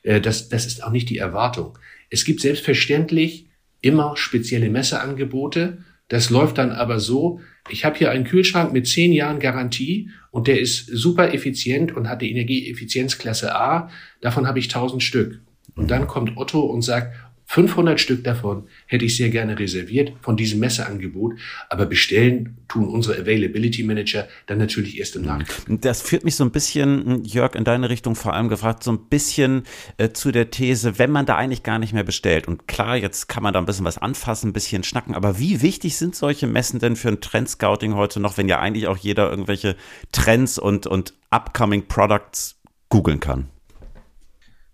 Äh, 0.03 0.21
das, 0.21 0.49
das 0.49 0.67
ist 0.67 0.83
auch 0.83 0.91
nicht 0.91 1.11
die 1.11 1.19
Erwartung. 1.19 1.79
Es 2.09 2.25
gibt 2.25 2.41
selbstverständlich 2.41 3.47
immer 3.83 4.17
spezielle 4.17 4.71
Messeangebote, 4.71 5.85
Das 6.09 6.29
läuft 6.29 6.59
dann 6.59 6.73
aber 6.73 7.01
so, 7.01 7.41
ich 7.71 7.85
habe 7.85 7.97
hier 7.97 8.11
einen 8.11 8.25
Kühlschrank 8.25 8.73
mit 8.73 8.87
zehn 8.87 9.13
Jahren 9.13 9.39
Garantie 9.39 10.11
und 10.31 10.47
der 10.47 10.61
ist 10.61 10.87
super 10.87 11.33
effizient 11.33 11.95
und 11.97 12.09
hat 12.09 12.21
die 12.21 12.31
Energieeffizienzklasse 12.31 13.55
A. 13.55 13.89
Davon 14.21 14.47
habe 14.47 14.59
ich 14.59 14.67
1000 14.67 15.03
Stück. 15.03 15.41
Und 15.75 15.91
dann 15.91 16.07
kommt 16.07 16.37
Otto 16.37 16.61
und 16.61 16.83
sagt, 16.83 17.15
500 17.53 18.01
Stück 18.01 18.25
davon 18.25 18.67
hätte 18.87 19.05
ich 19.05 19.15
sehr 19.15 19.29
gerne 19.29 19.59
reserviert 19.59 20.15
von 20.23 20.39
diesem 20.39 20.59
Messeangebot, 20.61 21.35
aber 21.69 21.85
bestellen 21.85 22.57
tun 22.67 22.89
unsere 22.89 23.21
Availability 23.21 23.83
Manager 23.83 24.27
dann 24.47 24.57
natürlich 24.57 24.99
erst 24.99 25.17
im 25.17 25.23
Nachgang. 25.27 25.79
Das 25.83 26.01
führt 26.01 26.25
mich 26.25 26.35
so 26.35 26.45
ein 26.45 26.51
bisschen, 26.51 27.23
Jörg, 27.27 27.55
in 27.55 27.65
deine 27.65 27.91
Richtung 27.91 28.15
vor 28.15 28.33
allem 28.33 28.49
gefragt, 28.49 28.83
so 28.83 28.91
ein 28.93 29.01
bisschen 29.11 29.65
äh, 29.99 30.13
zu 30.13 30.33
der 30.33 30.51
These, 30.51 30.99
wenn 30.99 31.11
man 31.11 31.27
da 31.27 31.37
eigentlich 31.37 31.63
gar 31.63 31.79
nicht 31.79 31.93
mehr 31.93 32.05
bestellt. 32.05 32.49
Und 32.49 32.67
klar, 32.69 32.97
jetzt 32.97 33.29
kann 33.29 33.43
man 33.43 33.53
da 33.53 33.59
ein 33.59 33.67
bisschen 33.67 33.85
was 33.85 33.99
anfassen, 33.99 34.49
ein 34.49 34.55
bisschen 34.55 34.83
schnacken, 34.83 35.15
aber 35.15 35.39
wie 35.39 35.61
wichtig 35.61 35.99
sind 35.99 36.17
solche 36.17 36.47
Messen 36.47 36.81
denn 36.81 36.97
für 36.97 37.09
ein 37.09 37.21
Trendscouting 37.21 37.95
heute 37.95 38.19
noch, 38.19 38.39
wenn 38.39 38.49
ja 38.49 38.61
eigentlich 38.61 38.87
auch 38.87 38.97
jeder 38.97 39.29
irgendwelche 39.29 39.77
Trends 40.11 40.59
und, 40.59 40.87
und 40.87 41.13
upcoming 41.29 41.87
Products 41.87 42.57
googeln 42.89 43.21
kann? 43.21 43.52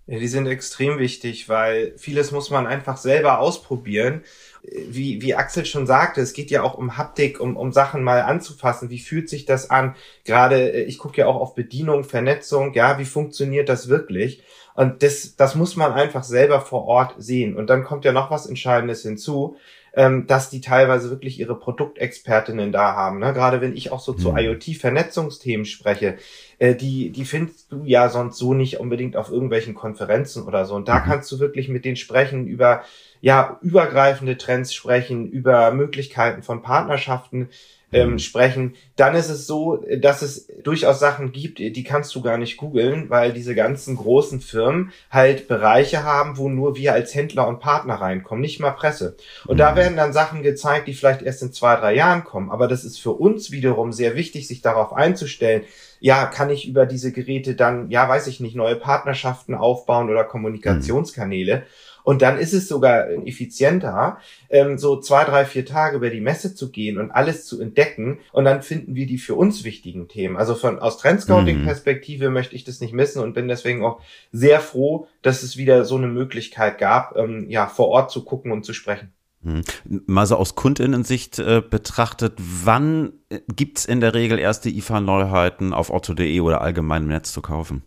Ja, 0.08 0.18
die 0.18 0.26
sind 0.26 0.46
extrem 0.46 0.98
wichtig, 0.98 1.50
weil 1.50 1.92
vieles 1.98 2.32
muss 2.32 2.48
man 2.48 2.66
einfach 2.66 2.96
selber 2.96 3.40
ausprobieren. 3.40 4.22
Wie, 4.62 5.20
wie 5.20 5.34
Axel 5.34 5.66
schon 5.66 5.86
sagte, 5.86 6.22
es 6.22 6.32
geht 6.32 6.50
ja 6.50 6.62
auch 6.62 6.78
um 6.78 6.96
Haptik, 6.96 7.40
um, 7.40 7.58
um 7.58 7.72
Sachen 7.72 8.02
mal 8.02 8.22
anzufassen. 8.22 8.88
Wie 8.88 9.00
fühlt 9.00 9.28
sich 9.28 9.44
das 9.44 9.68
an? 9.68 9.96
Gerade, 10.24 10.72
äh, 10.72 10.82
ich 10.84 10.96
gucke 10.96 11.18
ja 11.18 11.26
auch 11.26 11.36
auf 11.36 11.54
Bedienung, 11.54 12.04
Vernetzung, 12.04 12.72
ja, 12.72 12.98
wie 12.98 13.04
funktioniert 13.04 13.68
das 13.68 13.88
wirklich? 13.88 14.42
Und 14.74 15.02
das, 15.02 15.36
das 15.36 15.54
muss 15.54 15.76
man 15.76 15.92
einfach 15.92 16.24
selber 16.24 16.62
vor 16.62 16.86
Ort 16.86 17.14
sehen. 17.18 17.54
Und 17.54 17.68
dann 17.68 17.84
kommt 17.84 18.06
ja 18.06 18.12
noch 18.12 18.30
was 18.30 18.46
Entscheidendes 18.46 19.02
hinzu 19.02 19.58
ähm, 19.94 20.26
dass 20.26 20.50
die 20.50 20.60
teilweise 20.60 21.10
wirklich 21.10 21.38
ihre 21.40 21.58
Produktexpertinnen 21.58 22.72
da 22.72 22.94
haben. 22.94 23.18
Ne? 23.18 23.32
Gerade 23.32 23.60
wenn 23.60 23.76
ich 23.76 23.92
auch 23.92 24.00
so 24.00 24.12
mhm. 24.12 24.18
zu 24.18 24.36
IoT-Vernetzungsthemen 24.36 25.66
spreche, 25.66 26.16
äh, 26.58 26.74
die, 26.74 27.10
die 27.10 27.24
findest 27.24 27.72
du 27.72 27.84
ja 27.84 28.08
sonst 28.08 28.38
so 28.38 28.54
nicht 28.54 28.80
unbedingt 28.80 29.16
auf 29.16 29.30
irgendwelchen 29.30 29.74
Konferenzen 29.74 30.44
oder 30.44 30.64
so. 30.64 30.74
Und 30.74 30.88
da 30.88 31.00
mhm. 31.00 31.04
kannst 31.04 31.32
du 31.32 31.38
wirklich 31.38 31.68
mit 31.68 31.84
denen 31.84 31.96
sprechen 31.96 32.46
über 32.46 32.82
ja, 33.20 33.58
übergreifende 33.62 34.38
Trends 34.38 34.72
sprechen, 34.72 35.28
über 35.28 35.72
Möglichkeiten 35.72 36.42
von 36.42 36.62
Partnerschaften 36.62 37.48
ähm, 37.92 38.12
mhm. 38.12 38.18
sprechen, 38.18 38.74
dann 38.96 39.14
ist 39.14 39.30
es 39.30 39.46
so, 39.46 39.84
dass 39.98 40.22
es 40.22 40.46
durchaus 40.62 41.00
Sachen 41.00 41.32
gibt, 41.32 41.58
die 41.58 41.84
kannst 41.84 42.14
du 42.14 42.20
gar 42.20 42.36
nicht 42.36 42.56
googeln, 42.56 43.08
weil 43.08 43.32
diese 43.32 43.54
ganzen 43.54 43.96
großen 43.96 44.40
Firmen 44.40 44.92
halt 45.10 45.48
Bereiche 45.48 46.02
haben, 46.02 46.36
wo 46.36 46.48
nur 46.48 46.76
wir 46.76 46.92
als 46.92 47.14
Händler 47.14 47.48
und 47.48 47.60
Partner 47.60 47.94
reinkommen, 47.94 48.42
nicht 48.42 48.60
mal 48.60 48.72
Presse. 48.72 49.16
Und 49.46 49.56
mhm. 49.56 49.58
da 49.58 49.76
werden 49.76 49.96
dann 49.96 50.12
Sachen 50.12 50.42
gezeigt, 50.42 50.88
die 50.88 50.94
vielleicht 50.94 51.22
erst 51.22 51.42
in 51.42 51.52
zwei, 51.52 51.76
drei 51.76 51.94
Jahren 51.94 52.24
kommen. 52.24 52.50
Aber 52.50 52.68
das 52.68 52.84
ist 52.84 52.98
für 52.98 53.12
uns 53.12 53.50
wiederum 53.50 53.92
sehr 53.92 54.14
wichtig, 54.14 54.48
sich 54.48 54.60
darauf 54.60 54.92
einzustellen, 54.92 55.62
ja, 56.00 56.26
kann 56.26 56.50
ich 56.50 56.68
über 56.68 56.86
diese 56.86 57.10
Geräte 57.10 57.54
dann, 57.54 57.90
ja, 57.90 58.08
weiß 58.08 58.28
ich 58.28 58.38
nicht, 58.38 58.54
neue 58.54 58.76
Partnerschaften 58.76 59.54
aufbauen 59.54 60.10
oder 60.10 60.24
Kommunikationskanäle. 60.24 61.56
Mhm. 61.56 61.62
Und 62.08 62.22
dann 62.22 62.38
ist 62.38 62.54
es 62.54 62.68
sogar 62.68 63.10
effizienter, 63.26 64.16
ähm, 64.48 64.78
so 64.78 64.98
zwei, 64.98 65.24
drei, 65.24 65.44
vier 65.44 65.66
Tage 65.66 65.98
über 65.98 66.08
die 66.08 66.22
Messe 66.22 66.54
zu 66.54 66.70
gehen 66.70 66.96
und 66.96 67.10
alles 67.10 67.44
zu 67.44 67.60
entdecken. 67.60 68.20
Und 68.32 68.46
dann 68.46 68.62
finden 68.62 68.94
wir 68.94 69.06
die 69.06 69.18
für 69.18 69.34
uns 69.34 69.62
wichtigen 69.62 70.08
Themen. 70.08 70.38
Also 70.38 70.54
von 70.54 70.78
aus 70.78 70.96
Trendscouting-Perspektive 70.96 72.28
mhm. 72.28 72.32
möchte 72.32 72.56
ich 72.56 72.64
das 72.64 72.80
nicht 72.80 72.94
missen 72.94 73.22
und 73.22 73.34
bin 73.34 73.46
deswegen 73.46 73.84
auch 73.84 74.00
sehr 74.32 74.60
froh, 74.60 75.06
dass 75.20 75.42
es 75.42 75.58
wieder 75.58 75.84
so 75.84 75.96
eine 75.96 76.06
Möglichkeit 76.06 76.78
gab, 76.78 77.14
ähm, 77.14 77.44
ja, 77.50 77.66
vor 77.66 77.88
Ort 77.88 78.10
zu 78.10 78.24
gucken 78.24 78.52
und 78.52 78.64
zu 78.64 78.72
sprechen. 78.72 79.12
Mhm. 79.42 79.64
Mal 80.06 80.24
so 80.24 80.36
aus 80.36 80.54
Kundinnensicht 80.54 81.38
äh, 81.38 81.60
betrachtet, 81.60 82.38
wann 82.38 83.12
äh, 83.28 83.40
gibt's 83.54 83.84
in 83.84 84.00
der 84.00 84.14
Regel 84.14 84.38
erste 84.38 84.70
IFA-Neuheiten 84.70 85.74
auf 85.74 85.90
otto.de 85.90 86.40
oder 86.40 86.62
allgemein 86.62 87.02
im 87.02 87.08
Netz 87.08 87.32
zu 87.34 87.42
kaufen? 87.42 87.82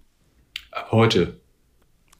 Ab 0.69 0.91
heute. 0.91 1.40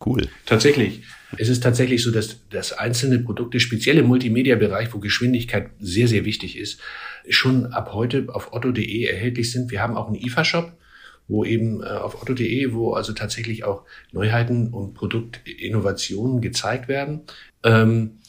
Cool. 0.06 0.28
Tatsächlich. 0.46 1.02
Es 1.38 1.48
ist 1.48 1.64
tatsächlich 1.64 2.04
so, 2.04 2.12
dass, 2.12 2.48
dass 2.50 2.74
einzelne 2.74 3.20
Produkte, 3.20 3.60
speziell 3.60 3.98
im 3.98 4.08
Multimedia-Bereich, 4.08 4.94
wo 4.94 5.00
Geschwindigkeit 5.00 5.70
sehr, 5.80 6.08
sehr 6.08 6.26
wichtig 6.26 6.58
ist, 6.58 6.82
schon 7.30 7.68
ab 7.68 7.94
heute 7.94 8.28
auf 8.30 8.52
otto.de 8.54 9.06
erhältlich 9.06 9.52
sind. 9.52 9.72
Wir 9.72 9.82
haben 9.82 9.96
auch 9.96 10.08
einen 10.08 10.16
IFA-Shop, 10.16 10.74
wo 11.28 11.46
eben 11.46 11.82
äh, 11.82 11.86
auf 11.86 12.22
otto.de, 12.22 12.74
wo 12.74 12.94
also 12.94 13.14
tatsächlich 13.14 13.64
auch 13.64 13.84
Neuheiten 14.12 14.74
und 14.74 14.94
Produktinnovationen 14.94 16.42
gezeigt 16.42 16.88
werden. 16.88 17.22
Ähm, 17.64 18.20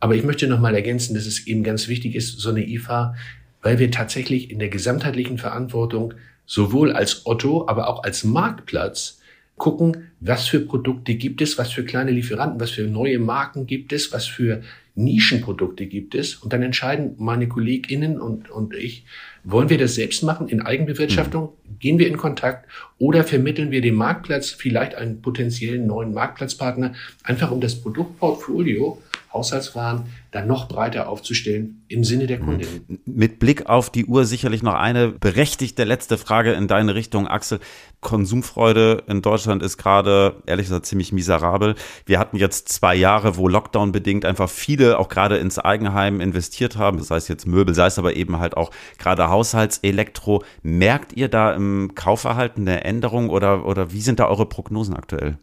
aber 0.00 0.14
ich 0.14 0.24
möchte 0.24 0.46
noch 0.48 0.60
mal 0.60 0.74
ergänzen, 0.74 1.14
dass 1.14 1.26
es 1.26 1.46
eben 1.46 1.62
ganz 1.62 1.88
wichtig 1.88 2.14
ist, 2.14 2.38
so 2.38 2.50
eine 2.50 2.66
IFA, 2.66 3.14
weil 3.62 3.78
wir 3.78 3.90
tatsächlich 3.90 4.50
in 4.50 4.58
der 4.58 4.68
gesamtheitlichen 4.68 5.38
Verantwortung 5.38 6.14
sowohl 6.46 6.92
als 6.92 7.26
Otto, 7.26 7.68
aber 7.68 7.88
auch 7.88 8.02
als 8.02 8.24
Marktplatz 8.24 9.17
gucken, 9.58 10.08
was 10.20 10.48
für 10.48 10.60
Produkte 10.60 11.14
gibt 11.14 11.42
es, 11.42 11.58
was 11.58 11.72
für 11.72 11.84
kleine 11.84 12.10
Lieferanten, 12.10 12.60
was 12.60 12.70
für 12.70 12.82
neue 12.82 13.18
Marken 13.18 13.66
gibt 13.66 13.92
es, 13.92 14.12
was 14.12 14.26
für 14.26 14.62
Nischenprodukte 14.94 15.86
gibt 15.86 16.14
es. 16.14 16.36
Und 16.36 16.52
dann 16.52 16.62
entscheiden 16.62 17.14
meine 17.18 17.48
KollegInnen 17.48 18.20
und, 18.20 18.50
und 18.50 18.74
ich, 18.74 19.04
wollen 19.44 19.70
wir 19.70 19.78
das 19.78 19.94
selbst 19.94 20.22
machen 20.22 20.48
in 20.48 20.60
Eigenbewirtschaftung? 20.60 21.44
Mhm. 21.44 21.78
Gehen 21.78 21.98
wir 21.98 22.08
in 22.08 22.16
Kontakt 22.16 22.68
oder 22.98 23.22
vermitteln 23.22 23.70
wir 23.70 23.80
dem 23.80 23.94
Marktplatz 23.94 24.50
vielleicht 24.50 24.96
einen 24.96 25.22
potenziellen 25.22 25.86
neuen 25.86 26.12
Marktplatzpartner, 26.12 26.94
einfach 27.22 27.50
um 27.50 27.60
das 27.60 27.80
Produktportfolio 27.80 29.00
Haushaltswaren 29.38 30.06
dann 30.32 30.46
noch 30.46 30.68
breiter 30.68 31.08
aufzustellen 31.08 31.84
im 31.88 32.04
Sinne 32.04 32.26
der 32.26 32.40
Kundin. 32.40 33.00
Mit 33.06 33.38
Blick 33.38 33.66
auf 33.66 33.88
die 33.88 34.04
Uhr 34.04 34.26
sicherlich 34.26 34.62
noch 34.62 34.74
eine 34.74 35.08
berechtigte 35.08 35.84
letzte 35.84 36.18
Frage 36.18 36.52
in 36.52 36.68
deine 36.68 36.94
Richtung, 36.94 37.28
Axel. 37.28 37.60
Konsumfreude 38.00 39.04
in 39.06 39.22
Deutschland 39.22 39.62
ist 39.62 39.76
gerade, 39.76 40.42
ehrlich 40.46 40.66
gesagt, 40.66 40.86
ziemlich 40.86 41.12
miserabel. 41.12 41.74
Wir 42.04 42.18
hatten 42.18 42.36
jetzt 42.36 42.68
zwei 42.68 42.94
Jahre, 42.94 43.36
wo 43.36 43.48
Lockdown 43.48 43.90
bedingt 43.90 44.24
einfach 44.24 44.50
viele 44.50 44.98
auch 44.98 45.08
gerade 45.08 45.38
ins 45.38 45.58
Eigenheim 45.58 46.20
investiert 46.20 46.76
haben, 46.76 47.02
sei 47.02 47.16
es 47.16 47.28
jetzt 47.28 47.46
Möbel, 47.46 47.74
sei 47.74 47.86
es 47.86 47.98
aber 47.98 48.14
eben 48.14 48.38
halt 48.38 48.56
auch 48.56 48.70
gerade 48.98 49.28
Haushaltselektro. 49.28 50.44
Merkt 50.62 51.12
ihr 51.14 51.28
da 51.28 51.52
im 51.54 51.92
Kaufverhalten 51.94 52.68
eine 52.68 52.84
Änderung 52.84 53.30
oder, 53.30 53.64
oder 53.64 53.92
wie 53.92 54.00
sind 54.00 54.20
da 54.20 54.28
eure 54.28 54.46
Prognosen 54.46 54.94
aktuell? 54.94 55.38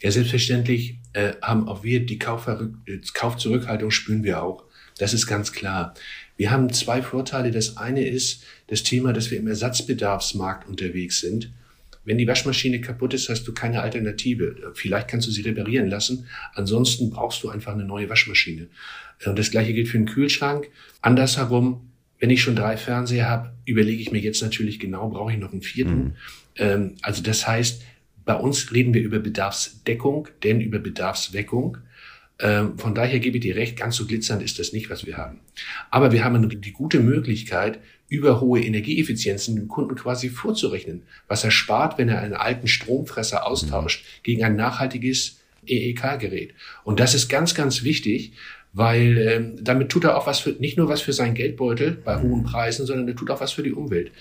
Ja, 0.00 0.10
selbstverständlich 0.10 0.98
äh, 1.12 1.32
haben 1.42 1.68
auch 1.68 1.82
wir 1.82 2.04
die 2.06 2.18
Kaufverrück 2.18 2.74
Kaufzurückhaltung 3.14 3.90
spüren 3.90 4.22
wir 4.22 4.42
auch. 4.42 4.64
Das 4.98 5.14
ist 5.14 5.26
ganz 5.26 5.52
klar. 5.52 5.94
Wir 6.36 6.50
haben 6.50 6.72
zwei 6.72 7.02
Vorteile. 7.02 7.50
Das 7.50 7.76
eine 7.76 8.06
ist 8.06 8.44
das 8.68 8.82
Thema, 8.82 9.12
dass 9.12 9.30
wir 9.30 9.38
im 9.38 9.46
Ersatzbedarfsmarkt 9.46 10.68
unterwegs 10.68 11.20
sind. 11.20 11.52
Wenn 12.04 12.18
die 12.18 12.26
Waschmaschine 12.26 12.80
kaputt 12.80 13.12
ist, 13.12 13.28
hast 13.28 13.44
du 13.44 13.52
keine 13.52 13.82
Alternative. 13.82 14.72
Vielleicht 14.74 15.08
kannst 15.08 15.26
du 15.26 15.30
sie 15.30 15.42
reparieren 15.42 15.88
lassen. 15.88 16.26
Ansonsten 16.54 17.10
brauchst 17.10 17.42
du 17.42 17.50
einfach 17.50 17.74
eine 17.74 17.84
neue 17.84 18.08
Waschmaschine. 18.08 18.68
Und 19.26 19.38
das 19.38 19.50
gleiche 19.50 19.74
gilt 19.74 19.88
für 19.88 19.98
den 19.98 20.06
Kühlschrank. 20.06 20.68
Andersherum, 21.02 21.90
wenn 22.18 22.30
ich 22.30 22.40
schon 22.40 22.56
drei 22.56 22.76
Fernseher 22.76 23.28
habe, 23.28 23.52
überlege 23.64 24.00
ich 24.00 24.10
mir 24.10 24.20
jetzt 24.20 24.40
natürlich 24.42 24.78
genau, 24.78 25.08
brauche 25.10 25.32
ich 25.32 25.38
noch 25.38 25.52
einen 25.52 25.62
vierten. 25.62 25.98
Mhm. 25.98 26.14
Ähm, 26.56 26.94
also 27.02 27.22
das 27.22 27.46
heißt, 27.46 27.82
bei 28.28 28.34
uns 28.34 28.74
reden 28.74 28.92
wir 28.92 29.00
über 29.00 29.20
Bedarfsdeckung, 29.20 30.28
denn 30.44 30.60
über 30.60 30.80
Bedarfsweckung. 30.80 31.78
Ähm, 32.38 32.76
von 32.76 32.94
daher 32.94 33.20
gebe 33.20 33.38
ich 33.38 33.42
dir 33.42 33.56
recht, 33.56 33.78
ganz 33.78 33.96
so 33.96 34.04
glitzernd 34.04 34.42
ist 34.42 34.58
das 34.58 34.74
nicht, 34.74 34.90
was 34.90 35.06
wir 35.06 35.16
haben. 35.16 35.40
Aber 35.90 36.12
wir 36.12 36.22
haben 36.24 36.60
die 36.60 36.72
gute 36.72 37.00
Möglichkeit, 37.00 37.78
über 38.10 38.42
hohe 38.42 38.60
Energieeffizienzen 38.60 39.56
dem 39.56 39.66
Kunden 39.66 39.94
quasi 39.94 40.28
vorzurechnen, 40.28 41.04
was 41.26 41.42
er 41.42 41.50
spart, 41.50 41.96
wenn 41.96 42.10
er 42.10 42.20
einen 42.20 42.34
alten 42.34 42.68
Stromfresser 42.68 43.46
austauscht 43.46 44.04
gegen 44.22 44.44
ein 44.44 44.56
nachhaltiges 44.56 45.40
EEK-Gerät. 45.66 46.52
Und 46.84 47.00
das 47.00 47.14
ist 47.14 47.30
ganz, 47.30 47.54
ganz 47.54 47.82
wichtig, 47.82 48.32
weil 48.74 49.16
ähm, 49.16 49.64
damit 49.64 49.88
tut 49.88 50.04
er 50.04 50.18
auch 50.18 50.26
was 50.26 50.40
für, 50.40 50.50
nicht 50.50 50.76
nur 50.76 50.90
was 50.90 51.00
für 51.00 51.14
seinen 51.14 51.34
Geldbeutel 51.34 51.92
bei 51.92 52.20
hohen 52.20 52.42
Preisen, 52.42 52.84
sondern 52.84 53.08
er 53.08 53.16
tut 53.16 53.30
auch 53.30 53.40
was 53.40 53.52
für 53.52 53.62
die 53.62 53.72
Umwelt. 53.72 54.12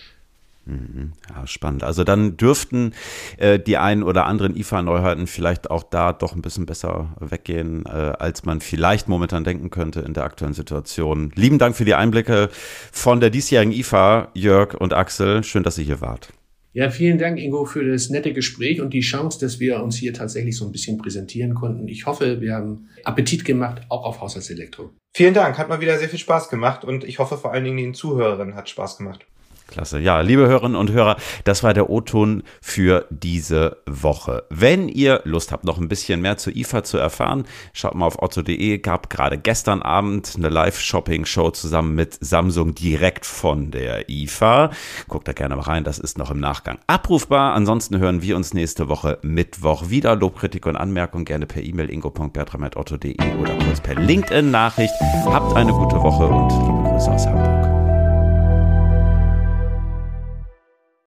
Mhm. 0.68 1.14
Ja, 1.30 1.48
spannend. 1.48 1.84
Also 1.84 2.04
dann 2.04 2.36
dürften 2.36 2.94
äh, 3.38 3.58
die 3.58 3.78
einen 3.78 4.04
oder 4.04 4.26
anderen 4.26 4.56
IFA-Neuheiten 4.56 5.26
vielleicht 5.26 5.72
auch 5.72 5.84
da 5.84 6.12
doch 6.12 6.36
ein 6.36 6.42
bisschen 6.42 6.66
besser 6.66 7.16
weggehen, 7.20 7.86
äh, 7.86 7.90
als 7.90 8.44
man 8.44 8.60
vielleicht 8.60 9.08
momentan 9.08 9.46
denken 9.46 9.70
könnte 9.70 10.02
in 10.02 10.14
der 10.14 10.26
aktuellen 10.26 10.54
Situation. 10.54 11.32
Lieben 11.36 11.58
Dank 11.58 11.76
für 11.78 11.86
die 11.86 11.96
Einblicke 11.96 12.50
von 12.92 13.22
der 13.22 13.30
diesjährigen 13.30 13.72
IFA, 13.72 14.30
Jörg 14.34 14.74
und 14.74 14.94
Axel. 14.94 15.44
Schön, 15.44 15.64
dass 15.64 15.78
ihr 15.78 15.86
hier 15.86 16.02
wart. 16.02 16.34
Ja, 16.74 16.92
vielen 16.92 17.18
Dank, 17.18 17.40
Ingo, 17.40 17.66
für 17.66 17.90
das 17.90 18.10
nette 18.10 18.34
Gespräch 18.34 18.82
und 18.82 18.94
die 18.94 19.00
Chance, 19.00 19.40
dass 19.40 19.60
wir 19.60 19.82
uns 19.82 19.96
hier 19.96 20.14
tatsächlich 20.14 20.58
so 20.58 20.66
ein 20.66 20.72
bisschen 20.72 20.98
präsentieren 20.98 21.56
konnten. 21.56 21.88
Ich 21.88 22.06
hoffe, 22.06 22.42
wir 22.42 22.54
haben 22.54 22.90
Appetit 23.04 23.46
gemacht, 23.46 23.82
auch 23.90 24.04
auf 24.04 24.20
Haushaltselektro. 24.20 24.92
Vielen 25.16 25.34
Dank, 25.34 25.58
hat 25.58 25.70
mal 25.70 25.82
wieder 25.82 25.98
sehr 25.98 26.10
viel 26.10 26.20
Spaß 26.20 26.50
gemacht 26.50 26.84
und 26.84 27.04
ich 27.06 27.20
hoffe 27.20 27.38
vor 27.38 27.54
allen 27.54 27.64
Dingen 27.64 27.78
den 27.78 27.94
Zuhörerinnen 27.94 28.54
hat 28.54 28.70
Spaß 28.70 28.98
gemacht. 28.98 29.26
Klasse. 29.68 30.00
Ja, 30.00 30.22
liebe 30.22 30.48
Hörerinnen 30.48 30.76
und 30.78 30.92
Hörer, 30.92 31.18
das 31.44 31.64
war 31.64 31.74
der 31.74 31.90
O-Ton 31.90 32.44
für 32.62 33.06
diese 33.10 33.78
Woche. 33.86 34.44
Wenn 34.50 34.88
ihr 34.90 35.22
Lust 35.26 35.52
habt, 35.52 35.66
noch 35.66 35.78
ein 35.78 35.88
bisschen 35.88 36.22
mehr 36.22 36.38
zu 36.38 36.52
IFA 36.52 36.84
zu 36.84 36.98
erfahren, 36.98 37.46
schaut 37.74 37.96
mal 37.96 38.06
auf 38.06 38.22
otto.de. 38.22 38.78
Gab 38.80 39.10
gerade 39.10 39.38
gestern 39.38 39.82
Abend 39.82 40.34
eine 40.38 40.50
Live-Shopping-Show 40.50 41.52
zusammen 41.52 41.96
mit 41.96 42.18
Samsung 42.20 42.74
direkt 42.74 43.26
von 43.26 43.72
der 43.72 44.10
IFA. 44.10 44.72
Guckt 45.08 45.28
da 45.28 45.34
gerne 45.34 45.56
mal 45.56 45.64
rein, 45.64 45.84
das 45.84 46.00
ist 46.00 46.18
noch 46.18 46.32
im 46.32 46.40
Nachgang 46.40 46.80
abrufbar. 46.88 47.54
Ansonsten 47.54 48.00
hören 48.00 48.22
wir 48.22 48.36
uns 48.36 48.54
nächste 48.54 48.90
Woche 48.90 49.20
Mittwoch 49.22 49.90
wieder. 49.90 50.16
Lobkritik 50.16 50.66
und 50.66 50.76
Anmerkung 50.76 51.26
gerne 51.26 51.46
per 51.46 51.62
E-Mail 51.62 51.90
ingo.bertram.otto.de 51.90 53.18
oder 53.40 53.58
kurz 53.66 53.82
per 53.82 53.96
LinkedIn-Nachricht. 53.96 54.94
Habt 55.26 55.56
eine 55.56 55.74
gute 55.74 56.02
Woche 56.02 56.26
und 56.26 56.50
liebe 56.52 56.90
Grüße 56.90 57.12
aus 57.12 57.26
Hamburg. 57.28 57.67